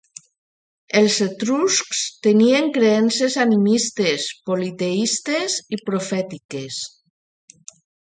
[1.01, 1.99] Els etruscs
[2.29, 6.85] tenien creences animistes, politeistes i profètiques.